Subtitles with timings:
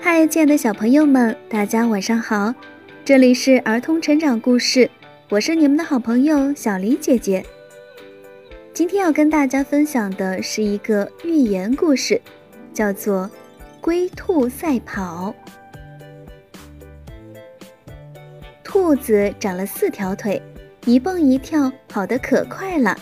[0.00, 2.54] 嗨，亲爱的小朋友们，大家晚上好！
[3.04, 4.90] 这里是儿童成长故事，
[5.28, 7.44] 我是你们的好朋友小黎姐姐。
[8.72, 12.18] 今天要跟大家分享的是一个寓言故事，
[12.72, 13.30] 叫做
[13.82, 15.34] 《龟兔赛跑》。
[18.64, 20.40] 兔子长了四条腿，
[20.86, 22.98] 一蹦一跳，跑得可快了。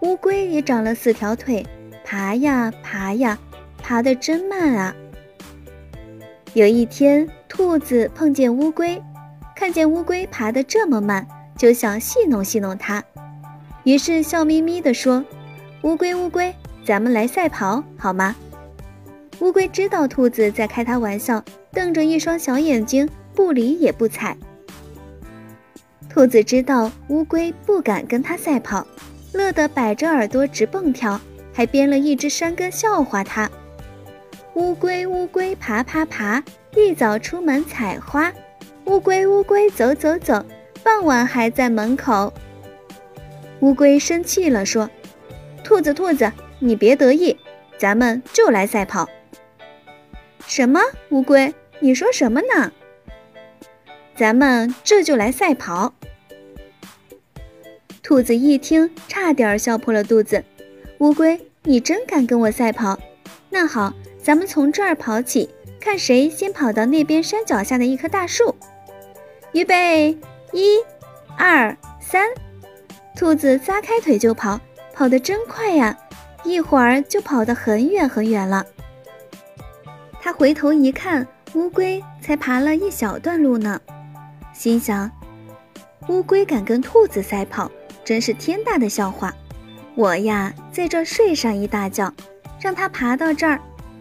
[0.00, 1.66] 乌龟也长了四条腿，
[2.06, 3.36] 爬呀爬呀，
[3.82, 4.94] 爬得真慢啊。
[6.54, 9.02] 有一天，兔子碰见乌龟，
[9.56, 11.26] 看见乌龟爬得这么慢，
[11.58, 13.02] 就想戏弄戏弄它，
[13.82, 15.24] 于是笑眯眯地说
[15.82, 18.36] ：“乌龟，乌龟，咱们来赛跑好吗？”
[19.40, 21.42] 乌龟知道兔子在开它玩笑，
[21.72, 24.36] 瞪着一双小眼睛，不理也不睬。
[26.08, 28.86] 兔子知道乌龟不敢跟它赛跑，
[29.32, 31.20] 乐得摆着耳朵直蹦跳，
[31.56, 33.50] 还编了一支山歌笑话它。
[34.52, 36.44] 乌龟乌龟爬爬爬，
[36.74, 38.30] 一早出门采花。
[38.84, 40.44] 乌龟乌龟走走走，
[40.84, 42.30] 傍晚还在门口。
[43.60, 44.90] 乌龟生气了，说
[45.64, 47.34] ：“兔子兔子，你别得意，
[47.78, 49.08] 咱们就来赛跑。”
[50.46, 50.78] 什么？
[51.08, 52.70] 乌龟，你说什么呢？
[54.14, 55.94] 咱们这就来赛跑。
[58.02, 60.44] 兔子一听，差点笑破了肚子。
[60.98, 62.96] 乌龟，你真敢跟我赛跑？
[63.50, 65.50] 那好，咱们从这儿跑起，
[65.80, 68.54] 看谁先跑到那边山脚下的一棵大树。
[69.50, 70.16] 预备，
[70.52, 70.78] 一、
[71.36, 72.28] 二、三，
[73.16, 74.60] 兔子撒开腿就跑，
[74.94, 75.98] 跑得真快呀！
[76.44, 78.64] 一会儿就跑得很远很远了。
[80.20, 83.80] 他回头一看，乌龟才爬了一小段路呢，
[84.52, 85.10] 心想：
[86.06, 87.68] 乌龟敢跟兔子赛跑。
[88.04, 89.34] 真是天大的笑话！
[89.96, 92.12] 我呀，在这睡上一大觉，
[92.60, 93.58] 让他爬到这儿，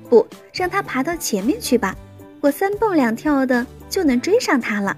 [0.09, 1.95] 不让他爬到前面去吧，
[2.41, 4.95] 我三蹦两跳的就能追上他了。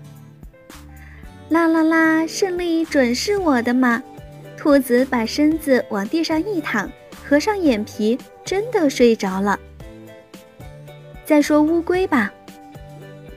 [1.50, 4.02] 啦啦啦，胜利准是我的嘛！
[4.58, 6.91] 兔子把身子往地上一躺，
[7.24, 9.58] 合上眼皮，真的睡着了。
[11.25, 12.34] 再说乌龟吧，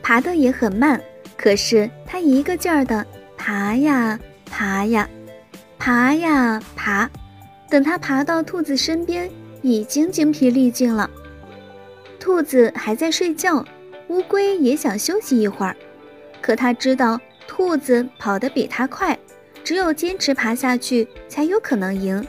[0.03, 0.99] 爬得也很慢，
[1.37, 3.07] 可是它一个劲儿的
[3.37, 5.07] 爬呀爬呀。
[5.79, 7.09] 爬呀爬，
[7.71, 9.31] 等它爬到兔子身边，
[9.63, 11.09] 已经精疲力尽了。
[12.19, 13.65] 兔子还在睡觉，
[14.09, 15.77] 乌龟也想休息一会儿，
[16.43, 19.17] 可它知道兔子跑得比它快，
[19.63, 22.27] 只有坚持爬下去才有可能赢。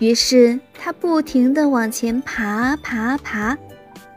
[0.00, 3.56] 于是它不停地往前爬爬爬，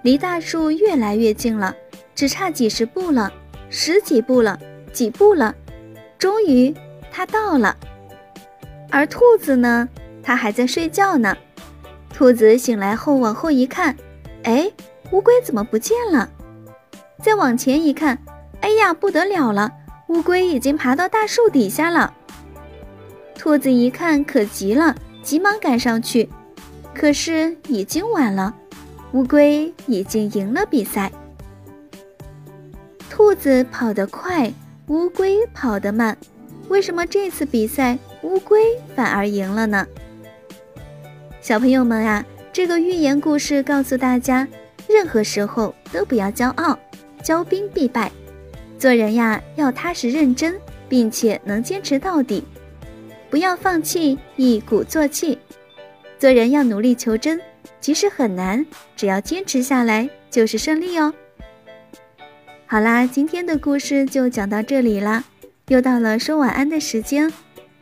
[0.02, 1.74] 离大树越来越近了，
[2.16, 3.32] 只差几十步了，
[3.70, 4.60] 十几步了，
[4.92, 5.54] 几步了，
[6.18, 6.74] 终于。
[7.10, 7.76] 它到了，
[8.90, 9.88] 而兔子呢？
[10.24, 11.36] 它还在睡觉呢。
[12.14, 13.96] 兔子醒来后往后一看，
[14.44, 14.72] 哎，
[15.12, 16.30] 乌龟怎么不见了？
[17.22, 18.18] 再往前一看，
[18.62, 19.72] 哎呀，不得了了，
[20.08, 22.14] 乌龟已经爬到大树底下了。
[23.36, 26.28] 兔子一看可急了，急忙赶上去，
[26.94, 28.54] 可是已经晚了，
[29.12, 31.12] 乌龟已经赢了比赛。
[33.10, 34.52] 兔子跑得快，
[34.88, 36.18] 乌龟跑得慢。
[36.70, 38.62] 为什么这次比赛乌龟
[38.96, 39.88] 反而赢了呢？
[41.42, 44.48] 小朋友们啊，这个寓言故事告诉大家，
[44.88, 46.78] 任何时候都不要骄傲，
[47.24, 48.12] 骄兵必败。
[48.78, 52.44] 做人呀，要踏实认真，并且能坚持到底，
[53.30, 55.40] 不要放弃，一鼓作气。
[56.20, 57.40] 做人要努力求真，
[57.80, 61.14] 即使很难，只要坚持下来就是胜利哦。
[62.66, 65.24] 好啦，今天的故事就讲到这里啦。
[65.68, 67.30] 又到了说晚安的时间，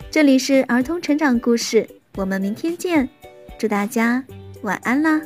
[0.10, 3.08] 这里是儿童成长故事，我们明天见，
[3.60, 4.24] 祝大家
[4.64, 5.22] 晚安啦。